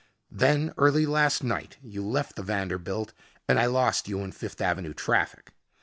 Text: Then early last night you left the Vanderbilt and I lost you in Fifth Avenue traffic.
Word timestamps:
Then 0.31 0.73
early 0.79 1.05
last 1.05 1.43
night 1.43 1.77
you 1.79 2.03
left 2.03 2.35
the 2.35 2.41
Vanderbilt 2.41 3.13
and 3.47 3.59
I 3.59 3.67
lost 3.67 4.07
you 4.07 4.21
in 4.21 4.31
Fifth 4.31 4.59
Avenue 4.59 4.95
traffic. 4.95 5.51